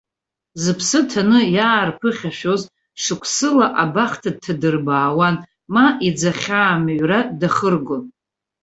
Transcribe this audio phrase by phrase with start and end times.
[0.63, 2.61] Зыԥсы ҭаны иаарԥыхьашәоз,
[3.01, 5.35] шықәсыла абахҭа дҭадырбаауан,
[5.73, 8.03] ма иӡахьаамыҩра дахыргон.